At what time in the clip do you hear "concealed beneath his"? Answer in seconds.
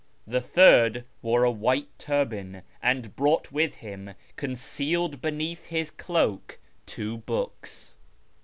4.35-5.91